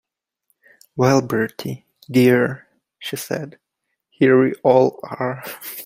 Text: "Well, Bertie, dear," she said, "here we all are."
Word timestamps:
"Well, 0.95 1.21
Bertie, 1.21 1.85
dear," 2.09 2.67
she 2.97 3.17
said, 3.17 3.59
"here 4.09 4.41
we 4.41 4.53
all 4.63 4.99
are." 5.03 5.43